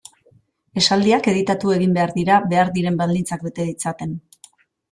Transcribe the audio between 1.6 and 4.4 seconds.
egin behar dira behar diren baldintzak bete ditzaten.